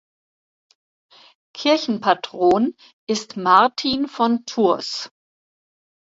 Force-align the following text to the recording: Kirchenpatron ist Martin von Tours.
Kirchenpatron 1.53 2.73
ist 3.07 3.37
Martin 3.37 4.07
von 4.07 4.43
Tours. 4.47 5.11